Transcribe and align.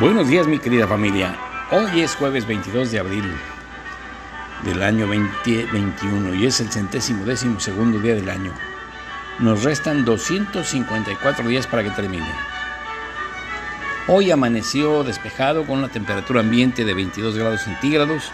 Buenos 0.00 0.28
días 0.28 0.46
mi 0.46 0.58
querida 0.58 0.88
familia. 0.88 1.36
Hoy 1.70 2.00
es 2.00 2.16
jueves 2.16 2.46
22 2.46 2.90
de 2.90 3.00
abril 3.00 3.22
del 4.64 4.82
año 4.82 5.06
2021 5.06 6.36
y 6.36 6.46
es 6.46 6.58
el 6.60 6.70
centésimo 6.70 7.26
décimo 7.26 7.60
segundo 7.60 7.98
día 7.98 8.14
del 8.14 8.30
año. 8.30 8.50
Nos 9.40 9.62
restan 9.62 10.06
254 10.06 11.46
días 11.46 11.66
para 11.66 11.82
que 11.82 11.90
termine. 11.90 12.32
Hoy 14.08 14.30
amaneció 14.30 15.04
despejado 15.04 15.66
con 15.66 15.80
una 15.80 15.88
temperatura 15.88 16.40
ambiente 16.40 16.86
de 16.86 16.94
22 16.94 17.36
grados 17.36 17.60
centígrados, 17.60 18.32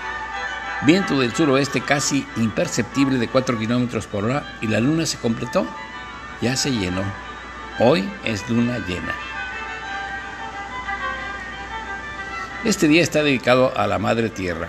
viento 0.82 1.18
del 1.18 1.34
suroeste 1.34 1.80
casi 1.80 2.24
imperceptible 2.36 3.18
de 3.18 3.26
4 3.26 3.58
kilómetros 3.58 4.06
por 4.06 4.24
hora 4.24 4.56
y 4.60 4.68
la 4.68 4.78
luna 4.78 5.04
se 5.04 5.18
completó, 5.18 5.66
ya 6.40 6.54
se 6.54 6.70
llenó. 6.70 7.02
Hoy 7.80 8.08
es 8.22 8.48
luna 8.48 8.78
llena. 8.86 9.16
Este 12.66 12.88
día 12.88 13.04
está 13.04 13.22
dedicado 13.22 13.72
a 13.78 13.86
la 13.86 14.00
Madre 14.00 14.28
Tierra. 14.28 14.66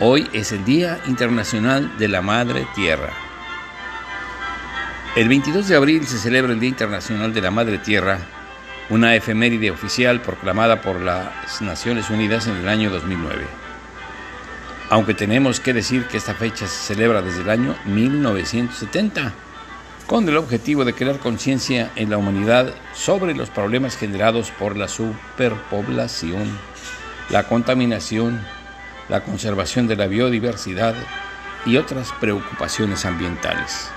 Hoy 0.00 0.26
es 0.32 0.52
el 0.52 0.64
Día 0.64 1.02
Internacional 1.06 1.98
de 1.98 2.08
la 2.08 2.22
Madre 2.22 2.66
Tierra. 2.74 3.10
El 5.14 5.28
22 5.28 5.68
de 5.68 5.76
abril 5.76 6.06
se 6.06 6.16
celebra 6.16 6.54
el 6.54 6.60
Día 6.60 6.70
Internacional 6.70 7.34
de 7.34 7.42
la 7.42 7.50
Madre 7.50 7.76
Tierra, 7.76 8.20
una 8.88 9.14
efeméride 9.14 9.70
oficial 9.70 10.22
proclamada 10.22 10.80
por 10.80 10.98
las 10.98 11.60
Naciones 11.60 12.08
Unidas 12.08 12.46
en 12.46 12.56
el 12.56 12.68
año 12.68 12.88
2009. 12.88 13.44
Aunque 14.88 15.12
tenemos 15.12 15.60
que 15.60 15.74
decir 15.74 16.06
que 16.06 16.16
esta 16.16 16.32
fecha 16.32 16.66
se 16.66 16.94
celebra 16.94 17.20
desde 17.20 17.42
el 17.42 17.50
año 17.50 17.76
1970 17.84 19.34
con 20.06 20.26
el 20.26 20.38
objetivo 20.38 20.86
de 20.86 20.94
crear 20.94 21.18
conciencia 21.18 21.90
en 21.96 22.08
la 22.08 22.16
humanidad 22.16 22.72
sobre 22.94 23.34
los 23.34 23.50
problemas 23.50 23.96
generados 23.98 24.50
por 24.50 24.74
la 24.76 24.88
superpoblación, 24.88 26.73
la 27.30 27.44
contaminación, 27.44 28.40
la 29.08 29.22
conservación 29.22 29.86
de 29.86 29.96
la 29.96 30.06
biodiversidad 30.06 30.94
y 31.66 31.76
otras 31.76 32.12
preocupaciones 32.20 33.04
ambientales. 33.04 33.88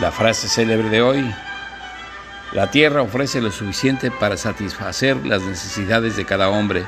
La 0.00 0.12
frase 0.12 0.48
célebre 0.48 0.90
de 0.90 1.02
hoy, 1.02 1.34
la 2.52 2.70
tierra 2.70 3.02
ofrece 3.02 3.40
lo 3.40 3.50
suficiente 3.50 4.10
para 4.10 4.36
satisfacer 4.36 5.26
las 5.26 5.42
necesidades 5.42 6.16
de 6.16 6.24
cada 6.24 6.48
hombre, 6.48 6.86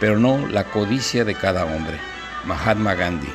pero 0.00 0.18
no 0.18 0.46
la 0.48 0.64
codicia 0.64 1.24
de 1.24 1.34
cada 1.34 1.64
hombre. 1.64 1.98
Mahatma 2.44 2.94
Gandhi. 2.94 3.32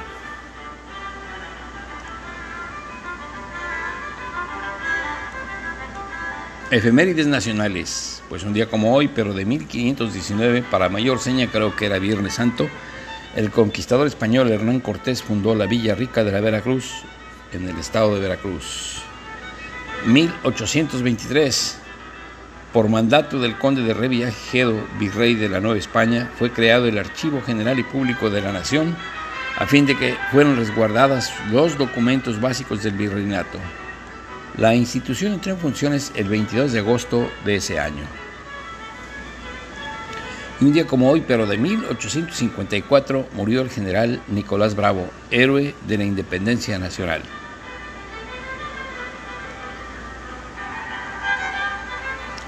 Efemérides 6.69 7.27
nacionales. 7.27 8.21
Pues 8.27 8.43
un 8.43 8.51
día 8.51 8.69
como 8.69 8.93
hoy, 8.93 9.07
pero 9.07 9.33
de 9.33 9.45
1519, 9.45 10.63
para 10.63 10.89
mayor 10.89 11.19
seña 11.19 11.47
creo 11.47 11.73
que 11.77 11.85
era 11.85 11.97
Viernes 11.97 12.33
Santo, 12.33 12.67
el 13.37 13.51
conquistador 13.51 14.05
español 14.05 14.51
Hernán 14.51 14.81
Cortés 14.81 15.23
fundó 15.23 15.55
la 15.55 15.65
Villa 15.65 15.95
Rica 15.95 16.25
de 16.25 16.33
la 16.33 16.41
Veracruz, 16.41 16.91
en 17.53 17.69
el 17.69 17.77
estado 17.77 18.15
de 18.15 18.19
Veracruz. 18.19 18.97
1823, 20.07 21.77
por 22.73 22.89
mandato 22.89 23.39
del 23.39 23.57
conde 23.57 23.83
de 23.83 23.93
Revillagigedo, 23.93 24.75
virrey 24.99 25.35
de 25.35 25.47
la 25.47 25.61
Nueva 25.61 25.79
España, 25.79 26.29
fue 26.37 26.51
creado 26.51 26.85
el 26.87 26.97
Archivo 26.97 27.41
General 27.41 27.79
y 27.79 27.83
Público 27.83 28.29
de 28.29 28.41
la 28.41 28.51
Nación, 28.51 28.93
a 29.57 29.67
fin 29.67 29.85
de 29.85 29.97
que 29.97 30.17
fueran 30.33 30.57
resguardadas 30.57 31.31
los 31.49 31.77
documentos 31.77 32.41
básicos 32.41 32.83
del 32.83 32.95
virreinato. 32.95 33.57
La 34.57 34.73
institución 34.73 35.33
entró 35.33 35.51
en 35.51 35.59
funciones 35.59 36.11
el 36.15 36.27
22 36.29 36.71
de 36.71 36.79
agosto 36.79 37.29
de 37.45 37.57
ese 37.57 37.79
año. 37.79 38.03
un 40.59 40.73
día 40.73 40.87
como 40.87 41.11
hoy, 41.11 41.21
pero 41.21 41.45
de 41.45 41.57
1854, 41.57 43.27
murió 43.33 43.61
el 43.61 43.69
general 43.69 44.19
Nicolás 44.27 44.75
Bravo, 44.75 45.07
héroe 45.29 45.75
de 45.87 45.97
la 45.99 46.05
independencia 46.05 46.79
nacional. 46.79 47.21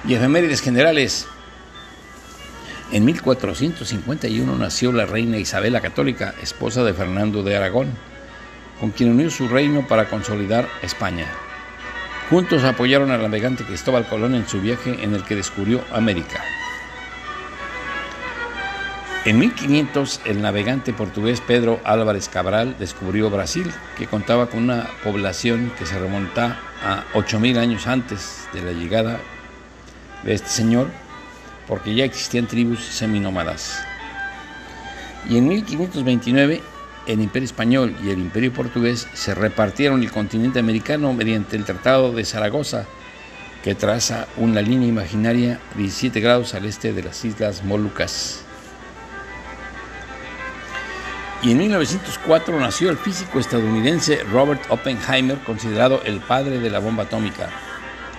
Y 0.08 0.16
efemérides 0.16 0.62
generales. 0.62 1.28
En 2.92 3.06
1451 3.06 4.56
nació 4.58 4.92
la 4.92 5.06
reina 5.06 5.38
Isabel 5.38 5.74
la 5.74 5.82
Católica, 5.82 6.34
esposa 6.42 6.84
de 6.84 6.96
Fernando 6.96 7.44
de 7.44 7.56
Aragón, 7.56 7.90
con 8.80 8.90
quien 8.90 9.12
unió 9.12 9.30
su 9.30 9.48
reino 9.48 9.88
para 9.88 10.10
consolidar 10.10 10.68
España. 10.82 11.28
Juntos 12.30 12.64
apoyaron 12.64 13.10
al 13.10 13.24
navegante 13.24 13.64
Cristóbal 13.64 14.08
Colón 14.08 14.36
en 14.36 14.48
su 14.48 14.62
viaje 14.62 15.04
en 15.04 15.16
el 15.16 15.24
que 15.24 15.36
descubrió 15.36 15.84
América. 15.92 16.44
En 19.26 19.40
1500, 19.40 20.22
el 20.26 20.40
navegante 20.40 20.94
portugués 20.94 21.42
Pedro 21.42 21.80
Álvarez 21.84 22.30
Cabral 22.30 22.76
descubrió 22.78 23.32
Brasil, 23.32 23.72
que 23.98 24.06
contaba 24.06 24.46
con 24.46 24.64
una 24.64 24.88
población 25.04 25.72
que 25.80 25.88
se 25.88 25.98
remonta 25.98 26.60
a 26.84 27.04
8.000 27.16 27.58
años 27.58 27.88
antes 27.88 28.48
de 28.54 28.62
la 28.62 28.74
llegada 28.74 29.20
de 30.24 30.36
este 30.36 30.50
señor, 30.50 30.88
porque 31.68 31.96
ya 31.96 32.06
existían 32.06 32.46
tribus 32.46 32.80
seminómadas. 32.84 33.84
Y 35.28 35.38
en 35.38 35.48
1529, 35.48 36.62
el 37.08 37.22
Imperio 37.22 37.46
Español 37.46 37.96
y 38.04 38.10
el 38.10 38.20
Imperio 38.20 38.54
Portugués 38.54 39.08
se 39.14 39.34
repartieron 39.34 40.04
el 40.04 40.12
continente 40.12 40.60
americano 40.60 41.14
mediante 41.14 41.56
el 41.56 41.66
Tratado 41.66 42.12
de 42.12 42.26
Zaragoza, 42.26 42.86
que 43.64 43.76
traza 43.76 44.28
una 44.38 44.62
línea 44.62 44.88
imaginaria 44.88 45.60
17 45.76 46.20
grados 46.20 46.54
al 46.54 46.66
este 46.66 46.94
de 46.94 47.04
las 47.04 47.24
Islas 47.26 47.64
Molucas. 47.64 48.46
Y 51.42 51.52
en 51.52 51.58
1904 51.58 52.60
nació 52.60 52.90
el 52.90 52.98
físico 52.98 53.40
estadounidense 53.40 54.24
Robert 54.26 54.62
Oppenheimer, 54.70 55.38
considerado 55.40 56.02
el 56.04 56.20
padre 56.20 56.60
de 56.60 56.70
la 56.70 56.80
bomba 56.80 57.04
atómica, 57.04 57.50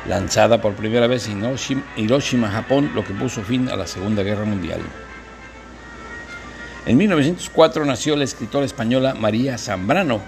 lanzada 0.08 0.60
por 0.62 0.74
primera 0.74 1.06
vez 1.06 1.28
en 1.28 1.42
Hiroshima, 1.96 2.50
Japón, 2.50 2.92
lo 2.94 3.04
que 3.04 3.12
puso 3.12 3.42
fin 3.42 3.68
a 3.68 3.76
la 3.76 3.86
Segunda 3.86 4.22
Guerra 4.22 4.46
Mundial. 4.46 4.80
En 6.86 6.96
1904 6.96 7.84
nació 7.84 8.16
la 8.16 8.24
escritora 8.24 8.64
española 8.64 9.14
María 9.14 9.58
Zambrano, 9.58 10.22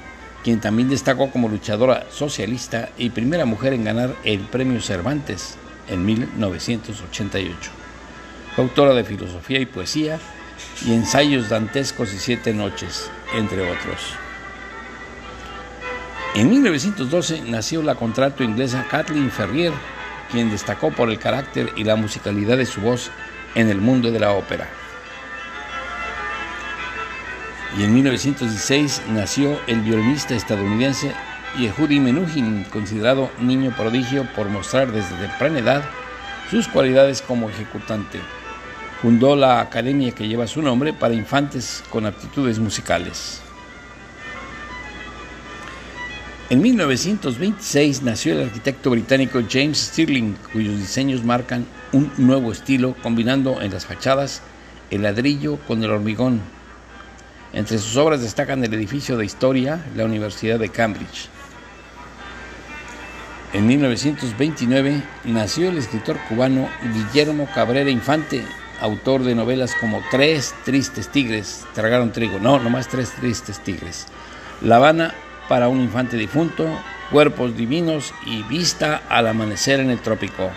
quien 0.45 0.61
también 0.61 0.91
destacó 0.91 1.31
como 1.31 1.49
luchadora 1.49 2.07
socialista 2.11 2.91
y 2.99 3.11
primera 3.11 3.47
mujer 3.47 3.73
en 3.73 3.85
ganar 3.85 4.15
el 4.23 4.41
Premio 4.41 4.81
Cervantes 4.83 5.57
en 5.89 6.05
1988. 6.05 7.71
Fue 8.55 8.65
autora 8.65 8.93
de 8.93 9.05
filosofía 9.05 9.61
y 9.61 9.67
poesía 9.67 10.19
y 10.85 10.93
ensayos 10.93 11.49
dantescos 11.49 12.13
y 12.13 12.19
siete 12.19 12.53
noches, 12.53 13.11
entre 13.35 13.63
otros. 13.63 14.15
En 16.35 16.51
1912 16.51 17.43
nació 17.47 17.83
la 17.83 17.95
contrato 17.95 18.45
inglesa 18.45 18.87
Kathleen 18.91 19.31
Ferrier, 19.31 19.73
quien 20.31 20.51
destacó 20.51 20.91
por 20.91 21.09
el 21.09 21.19
carácter 21.19 21.73
y 21.77 21.85
la 21.85 21.97
musicalidad 21.97 22.59
de 22.59 22.67
su 22.67 22.83
voz 22.83 23.11
en 23.55 23.71
el 23.71 23.81
mundo 23.81 24.11
de 24.11 24.21
la 24.21 24.33
ópera. 24.33 24.82
Y 27.79 27.85
en 27.85 27.95
1916 27.95 29.03
nació 29.09 29.59
el 29.67 29.81
violinista 29.81 30.35
estadounidense 30.35 31.15
Yehudi 31.59 32.01
Menuhin, 32.01 32.65
considerado 32.65 33.31
niño 33.41 33.75
prodigio 33.75 34.27
por 34.35 34.49
mostrar 34.49 34.93
desde 34.93 35.17
temprana 35.17 35.59
edad 35.59 35.83
sus 36.51 36.69
cualidades 36.69 37.23
como 37.23 37.49
ejecutante. 37.49 38.21
Fundó 39.01 39.37
la 39.37 39.61
academia 39.61 40.13
que 40.13 40.29
lleva 40.29 40.47
su 40.47 40.61
nombre 40.61 40.93
para 40.93 41.15
infantes 41.15 41.83
con 41.89 42.05
aptitudes 42.05 42.59
musicales. 42.59 43.41
En 46.51 46.61
1926 46.61 48.03
nació 48.03 48.35
el 48.35 48.43
arquitecto 48.49 48.91
británico 48.91 49.41
James 49.51 49.79
Stirling, 49.79 50.37
cuyos 50.53 50.77
diseños 50.77 51.25
marcan 51.25 51.65
un 51.93 52.13
nuevo 52.19 52.53
estilo 52.53 52.95
combinando 53.03 53.63
en 53.63 53.73
las 53.73 53.87
fachadas 53.87 54.43
el 54.91 55.03
ladrillo 55.03 55.57
con 55.67 55.83
el 55.83 55.91
hormigón, 55.91 56.43
entre 57.53 57.79
sus 57.79 57.97
obras 57.97 58.23
destacan 58.23 58.65
el 58.65 58.73
edificio 58.73 59.17
de 59.17 59.25
historia, 59.25 59.85
la 59.95 60.05
Universidad 60.05 60.59
de 60.59 60.71
Cambridge. 60.71 61.29
En 63.53 63.67
1929 63.67 65.03
nació 65.25 65.69
el 65.69 65.77
escritor 65.77 66.19
cubano 66.29 66.69
Guillermo 66.95 67.47
Cabrera 67.55 67.91
Infante, 67.91 68.43
autor 68.81 69.25
de 69.25 69.35
novelas 69.35 69.75
como 69.79 70.01
Tres 70.11 70.55
tristes 70.65 71.09
tigres, 71.09 71.67
tragaron 71.75 72.13
trigo, 72.13 72.39
no, 72.39 72.59
nomás 72.59 72.89
Tres 72.89 73.11
tristes 73.11 73.61
tigres, 73.61 74.07
La 74.63 74.77
Habana 74.77 75.13
para 75.49 75.69
un 75.69 75.81
infante 75.81 76.17
difunto, 76.17 76.67
Cuerpos 77.11 77.55
divinos 77.55 78.15
y 78.25 78.43
Vista 78.45 79.03
al 79.11 79.27
amanecer 79.27 79.81
en 79.81 79.91
el 79.91 80.01
trópico. 80.01 80.51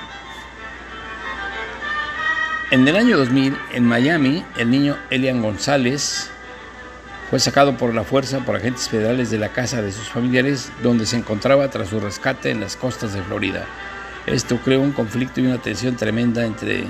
En 2.72 2.88
el 2.88 2.96
año 2.96 3.18
2000, 3.18 3.58
en 3.74 3.84
Miami, 3.84 4.46
el 4.58 4.72
niño 4.72 4.98
Elian 5.10 5.42
González 5.42 6.32
fue 7.30 7.40
sacado 7.40 7.76
por 7.78 7.94
la 7.94 8.04
fuerza 8.04 8.40
por 8.40 8.56
agentes 8.56 8.88
federales 8.88 9.32
de 9.32 9.40
la 9.40 9.50
casa 9.50 9.82
de 9.82 9.92
sus 9.92 10.10
familiares, 10.10 10.72
donde 10.84 11.06
se 11.06 11.18
encontraba 11.18 11.70
tras 11.70 11.90
su 11.90 12.00
rescate 12.00 12.52
en 12.52 12.60
las 12.60 12.76
costas 12.76 13.14
de 13.14 13.22
Florida. 13.24 13.66
Esto 14.28 14.58
creó 14.64 14.82
un 14.82 14.92
conflicto 14.92 15.42
y 15.42 15.48
una 15.48 15.58
tensión 15.58 15.96
tremenda 15.96 16.46
entre 16.46 16.86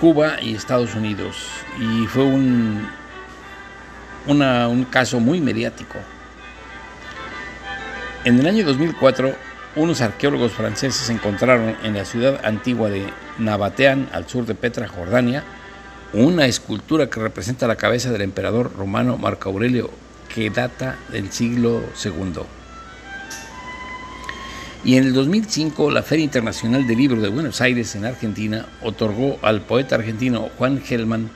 Cuba 0.00 0.40
y 0.40 0.54
Estados 0.54 0.94
Unidos. 0.94 1.36
Y 1.78 2.06
fue 2.06 2.24
un, 2.24 2.88
un 4.26 4.84
caso 4.90 5.20
muy 5.20 5.40
mediático. 5.40 5.98
En 8.24 8.38
el 8.38 8.46
año 8.46 8.64
2004, 8.64 9.34
unos 9.76 10.00
arqueólogos 10.00 10.52
franceses 10.52 11.10
encontraron 11.10 11.76
en 11.82 11.94
la 11.94 12.04
ciudad 12.04 12.40
antigua 12.44 12.90
de 12.90 13.06
Nabatean, 13.38 14.08
al 14.12 14.28
sur 14.28 14.46
de 14.46 14.54
Petra, 14.54 14.88
Jordania, 14.88 15.42
una 16.14 16.46
escultura 16.46 17.10
que 17.10 17.20
representa 17.20 17.66
la 17.66 17.76
cabeza 17.76 18.12
del 18.12 18.22
emperador 18.22 18.72
romano 18.76 19.18
Marco 19.18 19.50
Aurelio, 19.50 19.90
que 20.32 20.48
data 20.48 20.96
del 21.10 21.32
siglo 21.32 21.82
II. 22.04 22.42
Y 24.84 24.96
en 24.96 25.04
el 25.04 25.12
2005, 25.12 25.90
la 25.90 26.02
Feria 26.02 26.24
Internacional 26.24 26.86
del 26.86 26.98
Libro 26.98 27.20
de 27.20 27.30
Buenos 27.30 27.60
Aires, 27.60 27.94
en 27.96 28.04
Argentina, 28.04 28.66
otorgó 28.82 29.38
al 29.42 29.62
poeta 29.62 29.96
argentino 29.96 30.50
Juan 30.56 30.80
Gelman 30.80 31.30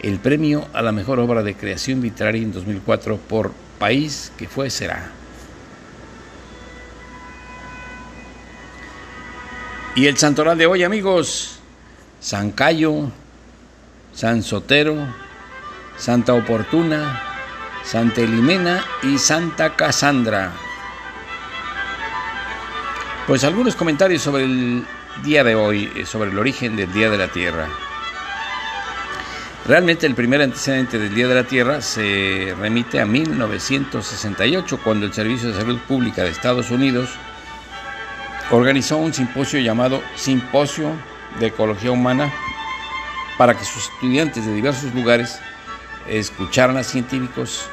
el 0.00 0.18
premio 0.20 0.66
a 0.72 0.80
la 0.80 0.92
mejor 0.92 1.18
obra 1.18 1.42
de 1.42 1.54
creación 1.54 2.00
literaria 2.00 2.42
en 2.42 2.52
2004 2.52 3.16
por 3.16 3.52
País 3.78 4.32
que 4.36 4.48
fue 4.48 4.70
será. 4.70 5.12
Y 9.94 10.06
el 10.06 10.16
santoral 10.16 10.56
de 10.56 10.66
hoy, 10.66 10.84
amigos, 10.84 11.58
San 12.20 12.52
Cayo, 12.52 13.10
San 14.18 14.42
Sotero, 14.42 14.96
Santa 15.96 16.34
Oportuna, 16.34 17.22
Santa 17.84 18.20
Elimena 18.20 18.84
y 19.04 19.16
Santa 19.16 19.76
Casandra. 19.76 20.50
Pues 23.28 23.44
algunos 23.44 23.76
comentarios 23.76 24.20
sobre 24.20 24.42
el 24.42 24.84
día 25.22 25.44
de 25.44 25.54
hoy, 25.54 25.92
eh, 25.94 26.04
sobre 26.04 26.32
el 26.32 26.38
origen 26.40 26.74
del 26.74 26.92
Día 26.92 27.08
de 27.10 27.16
la 27.16 27.28
Tierra. 27.28 27.68
Realmente 29.68 30.04
el 30.08 30.16
primer 30.16 30.42
antecedente 30.42 30.98
del 30.98 31.14
Día 31.14 31.28
de 31.28 31.36
la 31.36 31.44
Tierra 31.44 31.80
se 31.80 32.56
remite 32.58 33.00
a 33.00 33.06
1968, 33.06 34.80
cuando 34.82 35.06
el 35.06 35.12
Servicio 35.12 35.50
de 35.50 35.60
Salud 35.60 35.78
Pública 35.86 36.24
de 36.24 36.30
Estados 36.30 36.72
Unidos 36.72 37.08
organizó 38.50 38.96
un 38.96 39.14
simposio 39.14 39.60
llamado 39.60 40.02
Simposio 40.16 40.90
de 41.38 41.46
Ecología 41.46 41.92
Humana 41.92 42.32
para 43.38 43.54
que 43.56 43.64
sus 43.64 43.84
estudiantes 43.84 44.44
de 44.44 44.54
diversos 44.54 44.92
lugares 44.94 45.38
escucharan 46.08 46.76
a 46.76 46.82
científicos 46.82 47.64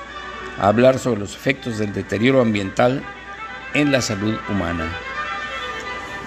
hablar 0.60 1.00
sobre 1.00 1.20
los 1.20 1.36
efectos 1.36 1.80
del 1.80 1.92
deterioro 1.92 2.42
ambiental 2.42 3.04
en 3.74 3.92
la 3.92 4.02
salud 4.02 4.38
humana. 4.50 4.86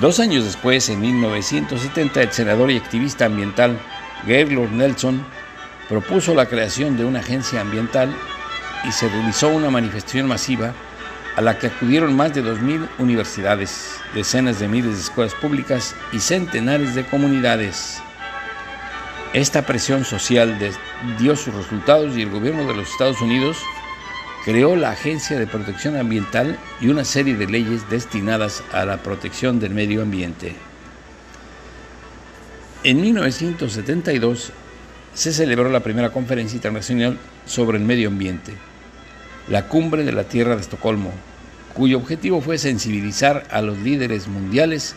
Dos 0.01 0.21
años 0.21 0.45
después, 0.45 0.89
en 0.91 1.01
1970, 1.01 2.23
el 2.23 2.33
senador 2.33 2.71
y 2.71 2.77
activista 2.77 3.25
ambiental 3.25 3.79
Gaylord 4.27 4.71
Nelson 4.71 5.25
propuso 5.89 6.35
la 6.35 6.47
creación 6.47 6.97
de 6.97 7.05
una 7.05 7.21
agencia 7.21 7.61
ambiental 7.61 8.15
y 8.85 8.93
se 8.93 9.09
realizó 9.09 9.49
una 9.49 9.71
manifestación 9.71 10.29
masiva 10.29 10.75
a 11.37 11.41
la 11.41 11.59
que 11.59 11.69
acudieron 11.69 12.15
más 12.15 12.35
de 12.35 12.43
2.000 12.43 12.89
universidades, 12.99 13.97
decenas 14.15 14.59
de 14.59 14.69
miles 14.69 14.97
de 14.97 15.03
escuelas 15.03 15.35
públicas 15.35 15.95
y 16.13 16.19
centenares 16.19 16.95
de 16.95 17.05
comunidades. 17.07 18.03
Esta 19.35 19.67
presión 19.67 20.07
social 20.07 20.59
dio 21.19 21.37
sus 21.37 21.53
resultados 21.53 22.17
y 22.17 22.23
el 22.23 22.31
gobierno 22.31 22.67
de 22.67 22.75
los 22.75 22.91
Estados 22.91 23.21
Unidos 23.21 23.59
creó 24.47 24.75
la 24.75 24.93
Agencia 24.93 25.39
de 25.39 25.47
Protección 25.47 25.97
Ambiental 25.97 26.59
y 26.81 26.89
una 26.89 27.05
serie 27.05 27.37
de 27.37 27.47
leyes 27.47 27.91
destinadas 27.91 28.63
a 28.73 28.87
la 28.87 29.03
protección 29.03 29.61
del 29.61 29.75
medio 29.75 30.01
ambiente. 30.01 30.57
En 32.85 33.03
1972 33.03 34.51
se 35.13 35.33
celebró 35.35 35.69
la 35.69 35.81
primera 35.81 36.09
conferencia 36.09 36.57
internacional 36.57 37.19
sobre 37.45 37.77
el 37.77 37.85
medio 37.85 38.09
ambiente, 38.09 38.55
la 39.49 39.69
Cumbre 39.69 40.05
de 40.05 40.13
la 40.13 40.25
Tierra 40.25 40.55
de 40.55 40.63
Estocolmo, 40.63 41.13
cuyo 41.75 41.99
objetivo 41.99 42.41
fue 42.41 42.57
sensibilizar 42.57 43.47
a 43.51 43.61
los 43.61 43.77
líderes 43.77 44.27
mundiales 44.27 44.95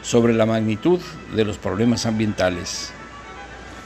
sobre 0.00 0.32
la 0.32 0.46
magnitud 0.46 1.00
de 1.36 1.44
los 1.44 1.58
problemas 1.58 2.06
ambientales. 2.06 2.92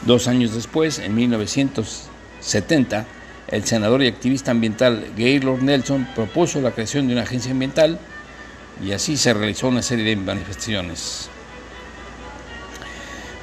Dos 0.06 0.26
años 0.26 0.52
después, 0.54 0.98
en 0.98 1.14
1970, 1.14 3.06
el 3.48 3.64
senador 3.64 4.02
y 4.02 4.08
activista 4.08 4.50
ambiental 4.50 5.06
Gaylord 5.16 5.62
Nelson 5.62 6.08
propuso 6.16 6.60
la 6.60 6.72
creación 6.72 7.06
de 7.06 7.12
una 7.12 7.22
agencia 7.22 7.52
ambiental 7.52 8.00
y 8.84 8.92
así 8.92 9.16
se 9.16 9.32
realizó 9.32 9.68
una 9.68 9.82
serie 9.82 10.04
de 10.04 10.16
manifestaciones. 10.16 11.28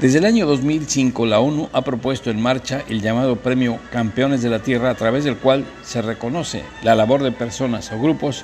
Desde 0.02 0.18
el 0.18 0.26
año 0.26 0.46
2005, 0.48 1.26
la 1.26 1.40
ONU 1.40 1.70
ha 1.72 1.82
propuesto 1.82 2.30
en 2.30 2.42
marcha 2.42 2.84
el 2.90 3.02
llamado 3.02 3.38
Premio 3.38 3.80
Campeones 3.92 4.42
de 4.42 4.50
la 4.50 4.60
Tierra, 4.60 4.90
a 4.90 4.96
través 4.96 5.24
del 5.24 5.38
cual 5.38 5.66
se 5.84 6.02
reconoce 6.02 6.64
la 6.84 6.96
labor 6.96 7.24
de 7.24 7.32
personas 7.32 7.92
o 7.92 8.00
grupos 8.00 8.44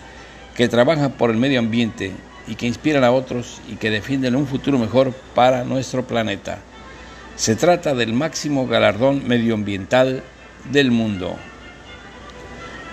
que 0.55 0.69
trabajan 0.69 1.13
por 1.13 1.31
el 1.31 1.37
medio 1.37 1.59
ambiente 1.59 2.11
y 2.47 2.55
que 2.55 2.67
inspiran 2.67 3.03
a 3.03 3.11
otros 3.11 3.59
y 3.69 3.75
que 3.75 3.89
defienden 3.89 4.35
un 4.35 4.47
futuro 4.47 4.77
mejor 4.77 5.13
para 5.33 5.65
nuestro 5.65 6.05
planeta. 6.05 6.59
Se 7.35 7.57
trata 7.57 7.93
del 7.93 8.13
máximo 8.13 8.65
galardón 8.65 9.27
medioambiental 9.27 10.23
del 10.71 10.89
mundo. 10.89 11.35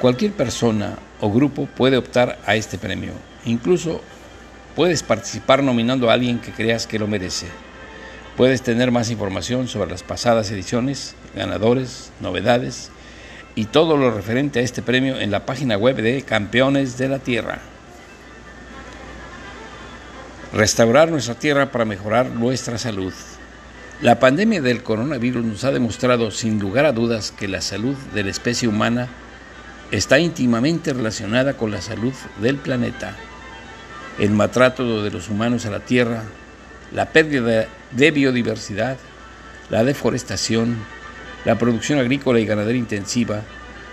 Cualquier 0.00 0.32
persona 0.32 0.98
o 1.20 1.30
grupo 1.30 1.66
puede 1.66 1.96
optar 1.96 2.40
a 2.44 2.56
este 2.56 2.76
premio. 2.76 3.12
Incluso 3.44 4.00
puedes 4.74 5.04
participar 5.04 5.62
nominando 5.62 6.10
a 6.10 6.14
alguien 6.14 6.40
que 6.40 6.50
creas 6.50 6.88
que 6.88 6.98
lo 6.98 7.06
merece. 7.06 7.46
Puedes 8.36 8.62
tener 8.62 8.90
más 8.90 9.10
información 9.10 9.68
sobre 9.68 9.92
las 9.92 10.02
pasadas 10.02 10.50
ediciones, 10.50 11.14
ganadores, 11.36 12.10
novedades 12.20 12.90
y 13.54 13.66
todo 13.66 13.96
lo 13.96 14.10
referente 14.10 14.58
a 14.58 14.62
este 14.62 14.82
premio 14.82 15.20
en 15.20 15.30
la 15.30 15.46
página 15.46 15.76
web 15.76 15.96
de 15.96 16.22
Campeones 16.22 16.98
de 16.98 17.08
la 17.08 17.20
Tierra. 17.20 17.60
Restaurar 20.52 21.12
nuestra 21.12 21.36
tierra 21.36 21.70
para 21.70 21.84
mejorar 21.84 22.26
nuestra 22.26 22.76
salud. 22.76 23.12
La 24.02 24.18
pandemia 24.18 24.60
del 24.60 24.82
coronavirus 24.82 25.44
nos 25.44 25.62
ha 25.62 25.70
demostrado 25.70 26.32
sin 26.32 26.58
lugar 26.58 26.86
a 26.86 26.92
dudas 26.92 27.30
que 27.30 27.46
la 27.46 27.60
salud 27.60 27.94
de 28.12 28.24
la 28.24 28.30
especie 28.30 28.66
humana 28.66 29.08
está 29.92 30.18
íntimamente 30.18 30.92
relacionada 30.92 31.56
con 31.56 31.70
la 31.70 31.80
salud 31.80 32.12
del 32.40 32.56
planeta. 32.56 33.14
El 34.18 34.30
maltrato 34.30 35.04
de 35.04 35.10
los 35.12 35.28
humanos 35.28 35.66
a 35.66 35.70
la 35.70 35.78
tierra, 35.78 36.24
la 36.92 37.10
pérdida 37.10 37.68
de 37.92 38.10
biodiversidad, 38.10 38.96
la 39.70 39.84
deforestación, 39.84 40.78
la 41.44 41.56
producción 41.56 42.00
agrícola 42.00 42.40
y 42.40 42.44
ganadera 42.44 42.76
intensiva 42.76 43.42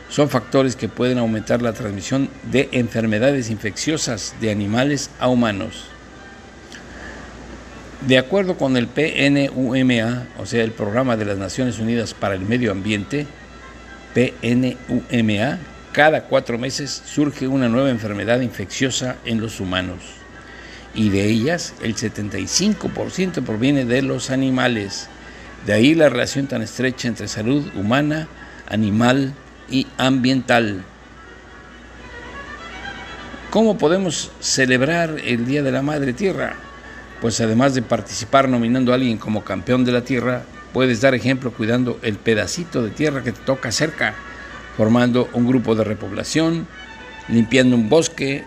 son 0.10 0.28
factores 0.28 0.76
que 0.76 0.90
pueden 0.90 1.20
aumentar 1.20 1.62
la 1.62 1.74
transmisión 1.74 2.30
de 2.52 2.68
enfermedades 2.72 3.52
infecciosas 3.52 4.34
de 4.42 4.50
animales 4.50 5.12
a 5.20 5.28
humanos. 5.28 5.99
De 8.08 8.18
acuerdo 8.18 8.58
con 8.58 8.78
el 8.78 8.88
PNUMA, 8.88 10.28
o 10.38 10.46
sea, 10.46 10.64
el 10.64 10.72
Programa 10.72 11.18
de 11.18 11.26
las 11.26 11.38
Naciones 11.38 11.80
Unidas 11.80 12.14
para 12.14 12.36
el 12.36 12.42
Medio 12.42 12.72
Ambiente, 12.72 13.28
PNUMA, 14.14 15.60
cada 15.92 16.24
cuatro 16.24 16.58
meses 16.58 17.04
surge 17.06 17.48
una 17.48 17.68
nueva 17.68 17.90
enfermedad 17.90 18.40
infecciosa 18.40 19.18
en 19.26 19.42
los 19.42 19.60
humanos 19.60 20.20
y 20.94 21.10
de 21.10 21.26
ellas 21.26 21.74
el 21.82 21.96
75% 21.96 23.44
proviene 23.44 23.86
de 23.86 24.02
los 24.02 24.30
animales. 24.30 25.08
De 25.66 25.74
ahí 25.74 25.94
la 25.94 26.10
relación 26.10 26.48
tan 26.48 26.62
estrecha 26.62 27.08
entre 27.08 27.28
salud 27.28 27.66
humana, 27.76 28.28
animal 28.68 29.34
y 29.70 29.88
ambiental. 29.98 30.84
¿Cómo 33.50 33.78
podemos 33.78 34.32
celebrar 34.40 35.18
el 35.24 35.46
Día 35.46 35.64
de 35.64 35.72
la 35.72 35.82
Madre 35.82 36.14
Tierra? 36.14 36.56
Pues 37.22 37.42
además 37.42 37.74
de 37.74 37.82
participar 37.82 38.48
nominando 38.48 38.92
a 38.92 38.96
alguien 38.96 39.18
como 39.18 39.44
campeón 39.44 39.84
de 39.84 39.92
la 39.92 40.02
Tierra, 40.02 40.44
puedes 40.74 41.02
dar 41.02 41.16
ejemplo 41.16 41.52
cuidando 41.52 42.00
el 42.02 42.18
pedacito 42.18 42.84
de 42.84 42.92
tierra 42.92 43.24
que 43.24 43.32
te 43.32 43.42
toca 43.42 43.72
cerca, 43.72 44.14
formando 44.78 45.30
un 45.34 45.48
grupo 45.48 45.76
de 45.76 45.84
repoblación, 45.84 46.68
limpiando 47.28 47.76
un 47.76 47.90
bosque 47.90 48.46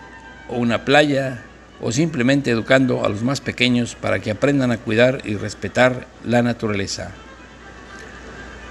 o 0.49 0.57
una 0.57 0.85
playa, 0.85 1.43
o 1.81 1.91
simplemente 1.91 2.49
educando 2.49 3.05
a 3.05 3.09
los 3.09 3.23
más 3.23 3.41
pequeños 3.41 3.95
para 3.95 4.19
que 4.19 4.31
aprendan 4.31 4.71
a 4.71 4.77
cuidar 4.77 5.21
y 5.25 5.35
respetar 5.35 6.07
la 6.23 6.41
naturaleza. 6.41 7.11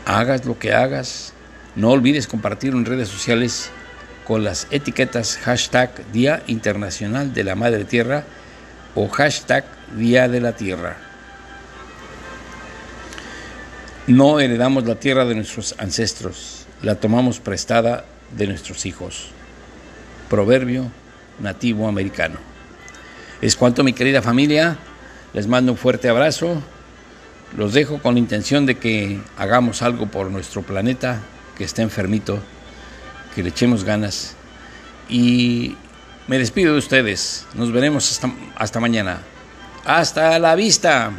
Hagas 0.07 0.47
lo 0.47 0.59
que 0.59 0.73
hagas, 0.73 1.35
no 1.77 1.91
olvides 1.91 2.27
compartir 2.27 2.73
en 2.73 2.87
redes 2.87 3.09
sociales 3.09 3.71
con 4.27 4.45
las 4.45 4.67
etiquetas 4.71 5.37
hashtag 5.39 6.11
Día 6.13 6.43
Internacional 6.47 7.35
de 7.35 7.45
la 7.45 7.55
Madre 7.55 7.85
Tierra 7.85 8.25
o 8.95 9.09
hashtag 9.09 9.65
Día 9.97 10.29
de 10.29 10.41
la 10.41 10.53
Tierra. 10.53 10.97
No 14.07 14.41
heredamos 14.41 14.85
la 14.85 14.97
tierra 14.97 15.25
de 15.25 15.35
nuestros 15.35 15.77
ancestros, 15.79 16.67
la 16.83 16.97
tomamos 16.97 17.39
prestada 17.39 18.05
de 18.37 18.49
nuestros 18.49 18.85
hijos. 18.85 19.29
Proverbio 20.29 20.91
nativo 21.39 21.87
americano. 21.87 22.37
Es 23.41 23.55
cuanto 23.55 23.85
mi 23.85 23.93
querida 23.93 24.23
familia, 24.23 24.77
les 25.33 25.47
mando 25.47 25.73
un 25.73 25.79
fuerte 25.79 26.09
abrazo, 26.09 26.63
Los 27.57 27.75
dejo 27.75 27.99
con 27.99 28.15
la 28.15 28.21
intención 28.21 28.65
de 28.65 28.79
que 28.79 29.21
hagamos 29.37 29.83
algo 29.83 30.07
por 30.07 30.31
nuestro 30.31 30.63
planeta 30.63 31.21
que 31.59 31.65
está 31.65 31.83
enfermito, 31.83 32.39
que 33.35 33.43
le 33.43 33.51
echemos 33.51 33.85
ganas. 33.85 34.37
Y 35.09 35.77
me 36.29 36.39
despido 36.39 36.73
de 36.73 36.79
ustedes. 36.79 37.47
Nos 37.53 37.71
veremos 37.71 38.11
hasta, 38.11 38.33
hasta 38.57 38.81
mañana. 38.81 39.21
Hasta 39.85 40.39
la 40.39 40.55
vista. 40.55 41.13